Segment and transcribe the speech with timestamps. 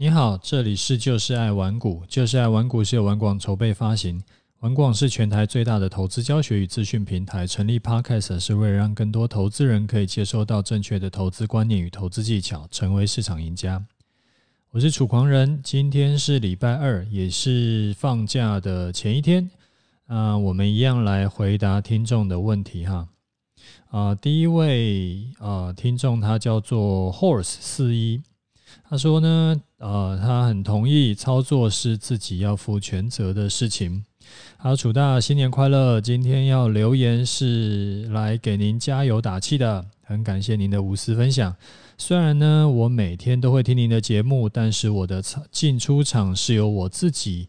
[0.00, 4.22] 你好，这里是就是爱玩股，就是爱玩股是由玩广筹备发行，
[4.60, 7.44] 玩广是全台最大的投资教学与资讯平台。
[7.48, 13.84] 成立 Podcast 是为了让更多投资人可以接收到正确的投资观念与投资技巧，成为市场赢家。
[14.70, 19.50] 我是楚狂人，今天是礼拜二，也是放假的前一天。
[20.06, 23.08] 啊、我们一样来回答听众的问题哈。
[23.90, 28.22] 啊、第一位啊、听众他叫做 Horse 四一。
[28.86, 34.04] 他说呢，呃，他很同意操作是自己要负全责的事情。
[34.58, 36.00] 好，楚大新年快乐！
[36.00, 41.54] 今天要留言是来给您加油打气的，很感谢您的无私分享。
[41.96, 47.48] 虽然呢，我每天都会听您的节目，但是我的进出场是由我自己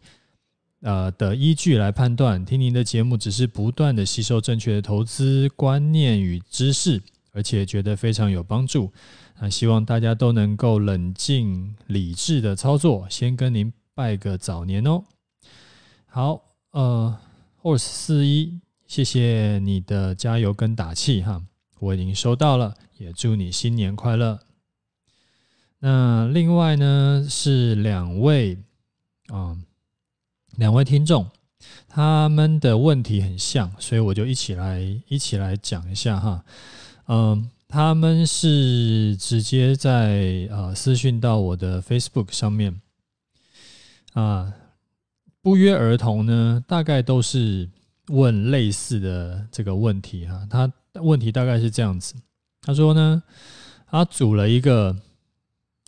[0.80, 2.44] 呃的依据来判断。
[2.44, 7.02] 听您的节目只是不断的吸收正确的投资观念与知识，
[7.32, 8.92] 而且觉得非常有帮助。
[9.38, 13.06] 那希望大家都能够冷静理智的操作。
[13.08, 15.04] 先跟您拜个早年哦。
[16.06, 17.18] 好，呃
[17.62, 21.42] ，Horse 四一，谢谢你的加油跟打气哈，
[21.78, 24.40] 我已经收到了，也祝你新年快乐。
[25.78, 28.58] 那另外呢是两位
[29.28, 29.56] 啊、
[30.56, 31.30] 两位听众，
[31.88, 36.44] 他们的问题很像，所以我就一起来一起来讲一下哈，
[37.12, 42.80] 嗯、他们是直接在呃私讯到我的 Facebook 上面
[44.12, 44.54] 啊，
[45.42, 47.68] 不约而同呢，大概都是
[48.10, 50.46] 问类似的这个问题哈。
[50.48, 52.14] 他问题大概是这样子，
[52.62, 53.20] 他说呢，
[53.88, 54.96] 他组了一个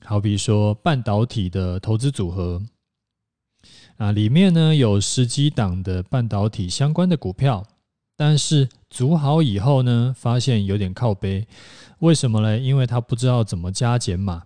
[0.05, 2.61] 好比说半导体的投资组合
[3.97, 7.65] 啊，里面呢有十几档的半导体相关的股票。
[8.15, 11.47] 但是组好以后呢，发现有点靠背，
[12.01, 12.59] 为什么呢？
[12.59, 14.45] 因为他不知道怎么加减码。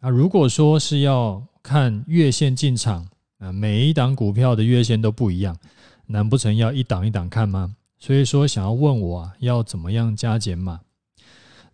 [0.00, 5.56] 啊，如果说是要看月线进场，啊，每一档股票的月线都不一样，
[6.06, 7.76] 难不成要一档一档看吗？
[7.98, 10.80] 所以说想要问我啊，要怎么样加减码？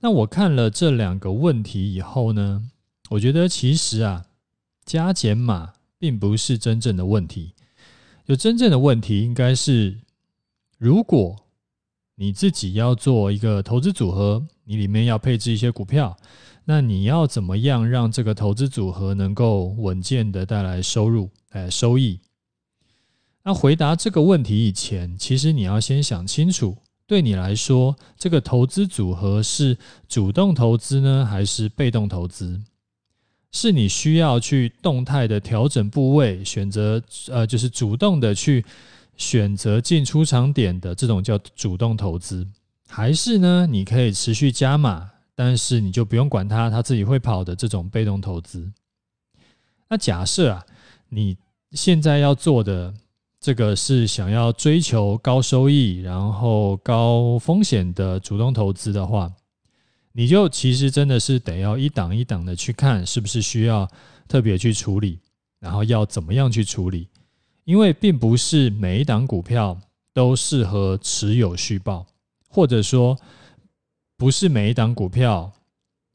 [0.00, 2.62] 那我看了这两个问题以后呢，
[3.10, 4.26] 我觉得其实啊，
[4.84, 7.54] 加减码并不是真正的问题，
[8.26, 9.98] 有真正的问题应该是。
[10.82, 11.36] 如果
[12.16, 16.16] 你自己要做一个投资组合，你里面要配置一些股票，
[16.64, 22.18] 那你要怎么样让这个投资组合能够稳健的带来收入、哎收益？
[23.44, 26.76] 那回答这个问题以前，其实你要先想清楚，
[27.06, 29.78] 对你来说，这个投资组合是
[30.08, 32.60] 主动投资呢，还是被动投资？
[33.52, 38.64] 是你需要去动态的调整部位，选择呃，就是主动的去。
[39.16, 42.46] 选择进出场点的这种叫主动投资，
[42.88, 43.66] 还是呢？
[43.66, 48.70] 你可以持续加码，但是你就不用管它，它自己会跑的这种被动投资。
[49.88, 50.64] 那假设啊，
[51.08, 51.36] 你
[51.72, 52.92] 现在要做的
[53.38, 59.30] 这个是想要追求高收益，然后高风险的主动投资的话，
[60.12, 63.88] 你就其实真的是得要一档一档的去看，是不是需要
[64.26, 65.18] 特别去处理，
[65.58, 67.08] 然后要怎么样去处理。
[67.64, 69.78] 因为并不是每一档股票
[70.12, 72.06] 都适合持有续报，
[72.48, 73.16] 或者说
[74.16, 75.52] 不是每一档股票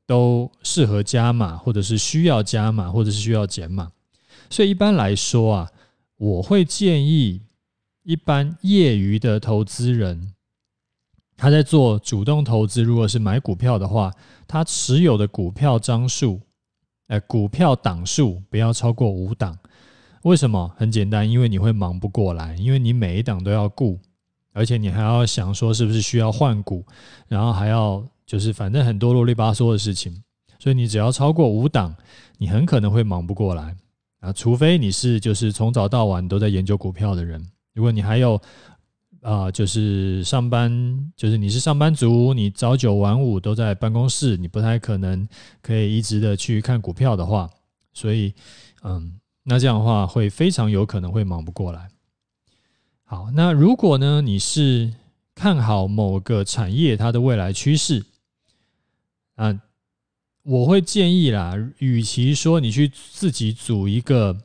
[0.06, 3.92] 都适合加码，或者是需要加码，或者是需要减码。
[4.50, 5.72] 所以一般来说啊，
[6.18, 7.42] 我会建议
[8.04, 10.34] 一般业余的投资人，
[11.36, 14.14] 他在做主动投资，如果是买股票的话，
[14.48, 16.42] 他持有的股票张数，
[17.08, 19.58] 哎，股票档数不要超过五档。
[20.28, 20.70] 为什么？
[20.76, 23.98] 很简单，因为你会忙不过来，因为你每一档都要顾，
[24.52, 26.86] 而且你还要想说是不是需要换股，
[27.30, 30.22] 然后还要就是反正很多啰里吧嗦的事情，
[30.60, 31.96] 所以你只要超过五档，
[32.38, 33.74] 你很可能会忙不过来
[34.20, 34.34] 啊。
[34.34, 37.42] 除非你是就是从早到晚都在研究股票的人，
[37.74, 38.38] 如果你还有
[39.22, 40.70] 啊、就是上班，
[41.16, 45.26] 就是你是上班族，你早九晚五都在办公室，你不太可能
[45.62, 47.50] 可以一直的去看股票的话，
[47.94, 48.34] 所以
[48.84, 49.18] 嗯。
[49.50, 51.90] 那这样的话，会非常有可能会忙不过来。
[53.06, 54.94] 好，那如果呢，你是
[55.34, 58.06] 看好某个产业它的未来趋势，
[59.36, 59.58] 啊，
[60.44, 64.38] 我会建议啦，与其说你去自己组一个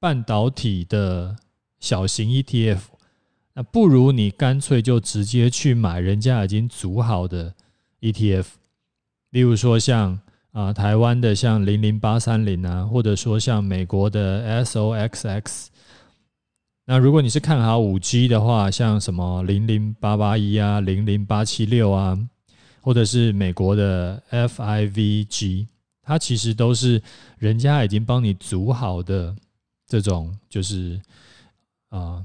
[0.00, 1.36] 半导体的
[1.78, 2.80] 小型 ETF，
[3.54, 7.54] 那不如你干脆就直接去买人家已经组好的
[8.00, 8.46] ETF，
[9.30, 10.18] 例如说像。
[10.58, 15.66] 啊，台湾的像零零八三零啊，或者说像美国的 SOXX。
[16.84, 22.18] 那如果你是看好五 G 的话，像什么零零八八一啊，零零八七六啊，
[22.80, 25.68] 或者是美国的 FIVG，
[26.02, 27.00] 它其实都是
[27.38, 29.36] 人家已经帮你组好的
[29.86, 31.00] 这种，就是
[31.90, 32.24] 啊。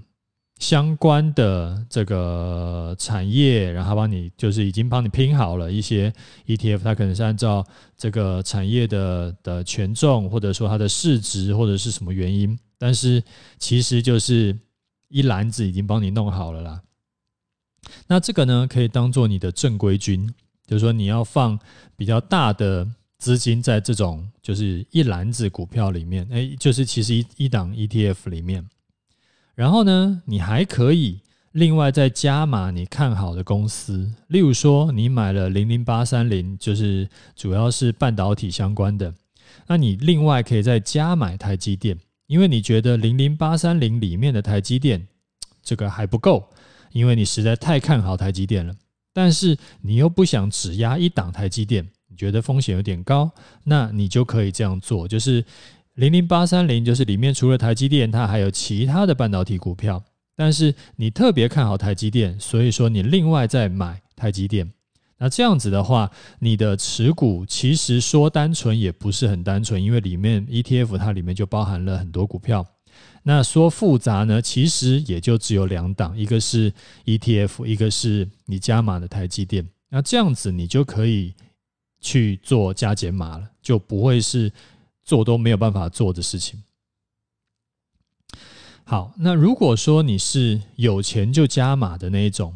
[0.64, 6.10] 相关的这个产业，然后帮你就是已经帮你拼好了一些
[6.46, 7.62] ETF，它可能是按照
[7.98, 13.22] 这个产业的的权重，或者说它的市值，或者是什么原因，但是
[13.60, 14.58] 其实就是
[15.10, 16.82] 一篮子已经帮你弄好了啦。
[18.08, 20.34] 那这个呢，可以当做你的正规军，
[20.66, 21.60] 就是说你要放
[21.98, 22.88] 比较大的
[23.18, 28.66] 资金在这种就是一篮子股票里面，哎，就是其实一一档 ETF 里面。
[29.56, 31.20] 然后呢，你还可以
[31.52, 39.14] 另外再加码你看好的公司，例如说你买了零零八三零，就是主要是半导体相关的，
[39.68, 41.96] 那你另外可以再加买台积电，
[42.26, 45.08] 因为你觉得零零八三零里面的台积电
[45.62, 46.50] 这个还不够，
[46.92, 48.74] 因为你实在太看好台积电了，
[49.14, 53.30] 但是你又不想只压一档台积电，你觉得风险有点高，
[53.66, 55.46] 那你就可以这样做，就是。
[55.96, 60.04] 零零八三零就是里面除了台积电，它还有其他的半导体股票。
[60.36, 64.72] 但是你特别看好台积电，所以说你另外再买台积电。
[65.20, 66.10] 那这样子的话，
[66.40, 72.66] 你的持股其实说单纯也不是很单纯，因为里面 ETF 它里面就包含了很多股票。
[73.22, 76.74] 那说复杂呢，其实也就只有两档，一个是
[77.06, 79.70] ETF，一个是你加码的台积电。
[79.92, 81.36] 那这样子你就可以
[82.02, 84.52] 去做加减码了，就不会是。
[85.04, 86.64] 做都没有办法做的事情。
[88.86, 92.56] 好，那如果说你是有钱就加码的那一种，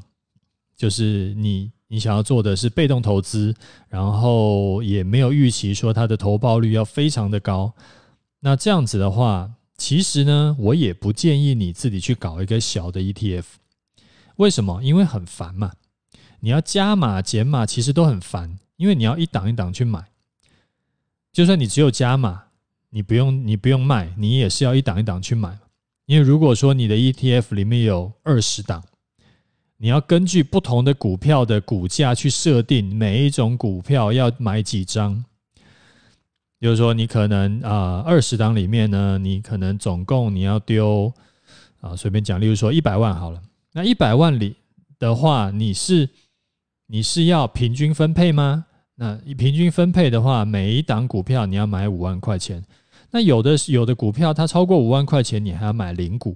[0.76, 3.56] 就是你你想要做的是被动投资，
[3.88, 7.74] 然后也没有预期说它的投报率要非常的高，
[8.42, 13.46] 那这样子的话，其实呢，我也不建议你自己去搞一个小的 ETF。
[14.36, 14.84] 为什么？
[14.84, 15.72] 因为很烦嘛，
[16.42, 20.12] 你要加码减码，其实都很烦，因为你要一档一档去买。
[21.38, 22.46] 就算你只有加码，
[22.90, 25.56] 你不用你不用卖，你也是要一档一档去买。
[26.08, 28.84] 因为如果说你的 ETF 里面有二十档，
[29.78, 35.24] 你要根据不同的股票的股价去设定每一种股票要买几张。
[36.60, 41.14] 就是说，你可能啊二十档里面呢，你可能总共你要丢
[41.82, 43.40] 啊随便讲，例如说一百万好了。
[43.74, 44.56] 那一百万里
[44.98, 46.10] 的话，你是
[46.88, 48.66] 你是要平均分配吗？
[49.00, 52.64] 那平均分配的话，每一档股票你要买五万块钱。
[53.12, 56.36] 那有的有的股票它超过五万块钱，你还要买零股。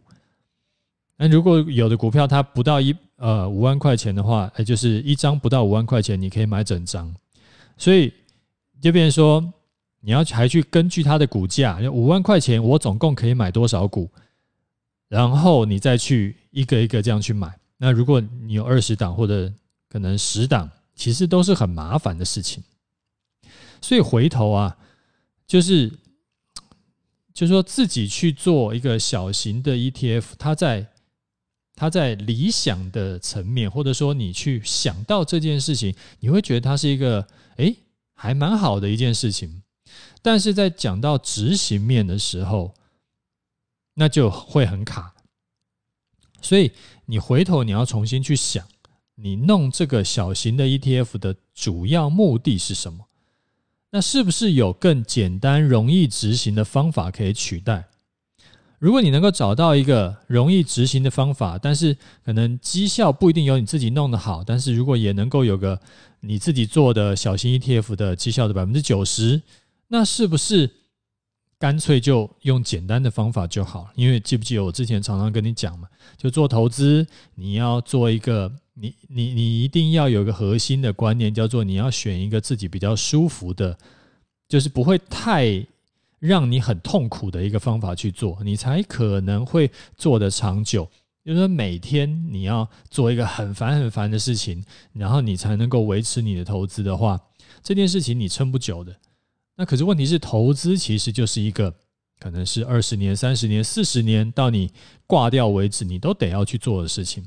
[1.18, 7.12] 那如果有的股票它不到一呃五万块钱的话，哎，就是一张不到五万块钱，你可以买整张。
[7.78, 8.13] 所以
[8.80, 9.54] 就变成说，
[10.00, 14.08] 你要还去根据它的股价，五万块钱我总共可以买多少股，
[15.08, 17.52] 然后你再去一个一个这样去买。
[17.78, 19.52] 那如果你有二十档或者
[19.90, 20.69] 可能十档。
[21.01, 22.63] 其实都是很麻烦的事情，
[23.81, 24.77] 所以回头啊，
[25.48, 25.92] 就是，
[27.33, 30.92] 就说自己去做一个小型的 ETF，它在
[31.74, 37.75] 它在理想的层面，或者说你去想到这件事情，你会觉得它是一个诶
[38.13, 39.63] 还蛮好的一件事情，
[40.21, 42.75] 但是在讲到执行面的时候，
[43.95, 45.15] 那就会很卡，
[46.44, 46.71] 所以
[47.07, 48.63] 你回头你要重新去想。
[49.23, 53.06] 你弄这个小型的 ETF 的主要目的是什么？
[53.91, 57.85] 那是不是有更简单、容易执行的方法可以取代？
[58.79, 65.79] 如果你能够找到一个容易执行的方法，但是可能绩效不一定有你自己弄得好，但是如果也能够有个
[66.22, 69.39] 你自己做的小型 ETF 的绩效的百分之九十，
[69.89, 70.67] 那是不是
[71.60, 73.91] 干脆就用简单的方法就好？
[73.93, 77.05] 因为记不记得我之前常常跟你讲嘛，就做投资，
[77.36, 78.51] 你要做一个。
[78.81, 83.77] 你你你一定要有个核心的观念，叫做你要选一个自己比较舒服的，
[84.50, 85.63] 就是不会太
[86.17, 90.89] 让你很痛苦的一个方法去做，你才可能会做得长久。
[91.23, 97.21] 就是说每天你要做一个很烦很烦的事情，然后你才能够维持你的投资的话，
[97.61, 98.95] 这件事情你撑不久的。
[99.57, 101.71] 那可是问题是，投资其实就是一个
[102.19, 104.71] 可能是二十年、三十年、四十年到你
[105.05, 107.23] 挂掉为止，你都得要去做的事情。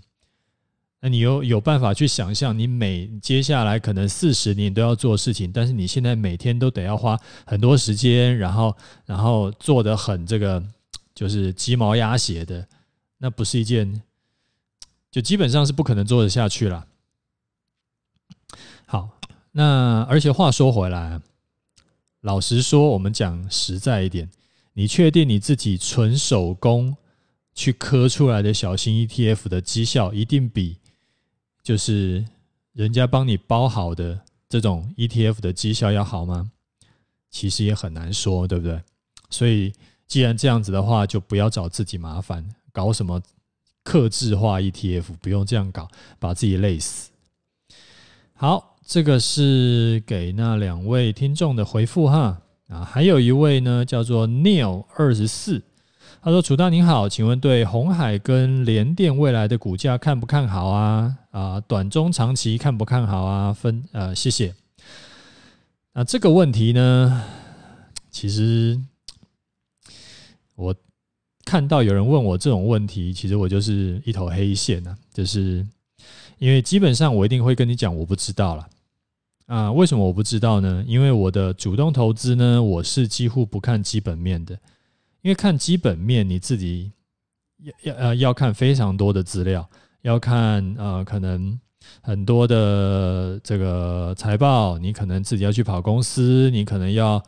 [1.05, 10.65] 那你有有办法去想象，你每接下来可能四十年都要做事情，但是你现在每天都得要花很多时间，然后然后做的很这个
[11.15, 12.67] 就是鸡毛鸭血的，
[13.19, 14.01] 那不是一件
[15.11, 16.87] 就基本上是不可能做得下去了。
[18.87, 19.11] 好，
[19.53, 21.21] 那而且话说回来，
[22.23, 24.31] 老实说，我们讲实在一点，
[24.73, 26.97] 你确定你自己纯手工
[27.55, 30.79] 去磕出来的小型 ETF 的绩效一定比？
[31.65, 32.25] 就是
[32.75, 36.53] 人家帮你包好的这种 ETF 的绩效要好吗？
[37.31, 38.81] 其实也很难说，对不对？
[39.31, 39.73] 所以
[40.07, 43.21] 既然这样子的话，就不要找自己麻烦，搞什么
[43.83, 45.89] 克制化 ETF，不用这样搞，
[46.21, 47.11] 把自己累死。
[48.35, 52.43] 好，这个是给那两位听众的回复哈。
[52.69, 55.63] 啊，还有一位呢，叫做 Neil 二十四，
[56.25, 61.19] 他说：“楚大您好，请问对鸿海跟联电未来的股价看不看好啊？
[61.31, 63.53] 啊，短中长期看不看好啊？
[63.53, 64.55] 分呃，谢谢。
[65.93, 67.23] 那这个问题呢，
[68.11, 68.81] 其实
[70.55, 70.75] 我
[71.45, 75.67] 看到有人问我这种问题，其实我就是一头黑线呐，就是
[76.39, 78.67] 因为基本上我一定会跟你讲，我不知道了。”
[79.45, 80.83] 啊，为什么我不知道呢？
[80.87, 84.59] 因为我的主动投资呢，我是几乎不看基本面的，
[85.25, 86.93] 因为看基本面你自己
[87.63, 89.67] 要要呃要看非常多的资料，
[90.03, 91.59] 要看呃可能
[92.03, 97.23] 很多的这个财报，你可能自己要去跑公司，你可能要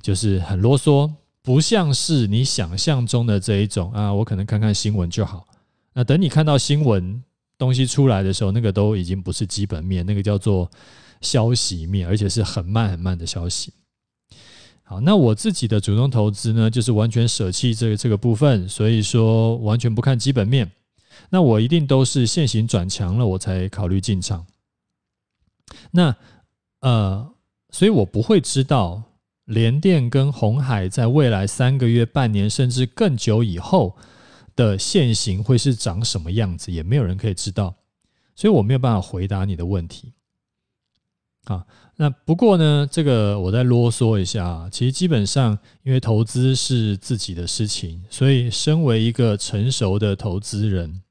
[0.00, 5.46] 就是很啰嗦，不像是你想象中的这一种啊，我可能看看新闻就好。
[5.92, 7.22] 那等你看到新闻
[7.58, 10.68] 东西出来的时候，那个都已经不是基本面，那个叫做。
[11.20, 13.72] 消息面，而且是很慢很慢的消息。
[14.84, 20.70] 好，那我自己的主动投资呢，就是完全舍弃这个这个部分，所以说完全不看基本面。
[21.30, 24.46] 那我一定都是现行转强了，我才考虑进场。
[25.92, 26.14] 那
[26.80, 27.32] 呃，
[27.70, 29.02] 所以我不会知道
[29.44, 33.96] 联电跟鸿海在未来三个月、半年甚至更久以后
[34.54, 37.74] 的现行会是长什么样子，也没有人可以知道，
[38.34, 40.12] 所以我没有办法回答你的问题。
[41.46, 44.68] 啊，那不过呢，这个我再啰嗦一下啊。
[44.70, 51.02] 其实基本上，因为投资是自己的事情，所以身为一个成熟的投资人，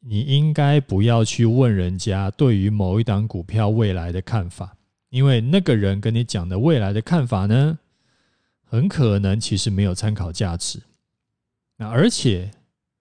[0.00, 4.74] 你应该不要去问人家对于某一档股票未来的看法，
[5.10, 7.78] 因为那个人跟你讲的未来的看法呢，
[8.64, 10.80] 很可能其实没有参考价值。
[11.76, 12.50] 那而且，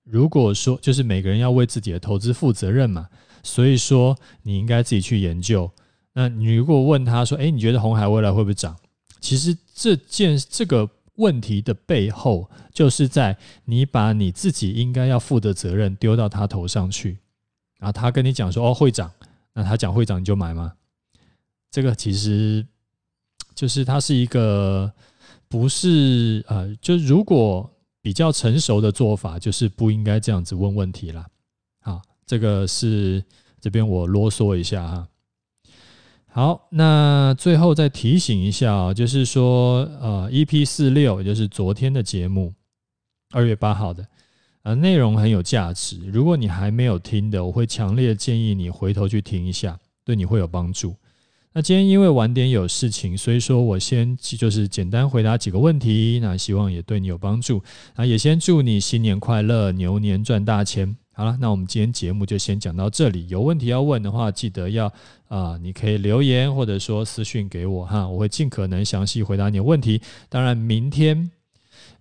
[0.03, 3.07] 如果说就是每个人要为自己的投资负责任嘛。
[3.43, 5.71] 所以说，你应该自己去研究。
[6.13, 8.75] 那你如果问他说：“哎，你觉得红海未来会不会涨？”
[9.21, 17.19] 其实这件这个问题的背后，就是在你把你自己应该要负的责任丢到他头上去。
[17.79, 19.11] 然后他跟你讲说：“哦，会涨。”
[19.53, 20.73] 那他讲会涨，你就买吗？
[21.69, 22.65] 这个其实
[23.55, 24.91] 就是他是一个
[25.47, 27.69] 不是呃，就如果
[28.01, 31.25] 比较成熟的做法，就是不应该这样子问问题啦。
[32.31, 33.21] 这个是
[33.59, 35.05] 这边我啰嗦一下哈。
[36.27, 42.53] 好，那最后再提醒一下啊，就是说呃，EP 四六也就是昨天的节目，
[43.31, 44.07] 二月八号的，
[44.63, 45.99] 呃，内容很有价值。
[46.05, 50.95] 如果你还没有听的，我会强烈建议你回头去听一下，对你会有帮助。
[51.51, 57.61] 那今天因为晚点有事情，所以说我先就是简单回答几个问题，那希望也对你有帮助。
[57.93, 60.95] 啊，也先祝你新年快乐，牛年赚大钱。
[61.13, 63.27] 好了，那我们今天节目就先讲到这里。
[63.27, 64.91] 有问题要问的话，记得要
[65.27, 70.01] 啊、你可以留言或者说私讯给我哈，我会尽可能详细回答你的问题。
[70.29, 71.29] 当然，明天，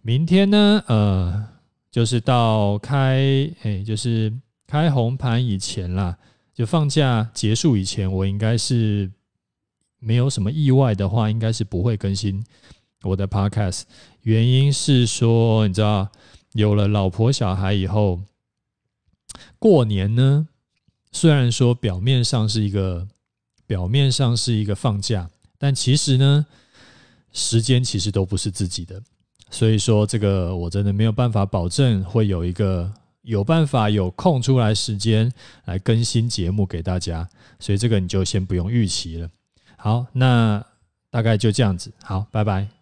[0.01, 1.49] 明天呢，呃，
[1.91, 4.33] 就是到开，哎，就是
[4.67, 6.17] 开红盘以前啦，
[6.55, 9.11] 就放假结束以前，我应该是
[9.99, 12.43] 没有什么意外的话，应该是不会更新
[13.03, 13.83] 我的 podcast。
[14.23, 16.09] 原因是说，你知道，
[16.53, 18.21] 有了老婆小孩以后。
[19.61, 20.49] 过年呢，
[21.13, 23.07] 虽然说表面上是一个
[23.67, 26.47] 表面上是一个放假，但其实呢，
[27.33, 29.01] 时间其实都不是自己的。
[29.51, 32.91] 所以说，这个我真的没有办法保证会有一个
[33.23, 35.31] 有办法有空出来时间
[35.67, 37.29] 来更新节目给大家。
[37.59, 39.29] 所以这个你就先不用预期了。
[39.77, 40.65] 好，那
[41.11, 41.93] 大概就这样子。
[42.03, 42.80] 好，拜拜。